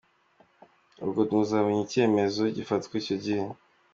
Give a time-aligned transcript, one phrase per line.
[1.03, 3.45] Ubwo muzamenya icyemezo kizafatwa icyo gihe.